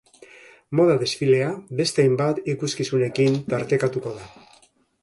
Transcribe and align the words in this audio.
Moda 0.79 0.95
desfilea 1.03 1.51
beste 1.83 2.07
hainbat 2.07 2.41
ikuskizunekin 2.55 3.39
tartekatuko 3.55 4.17
da. 4.19 4.31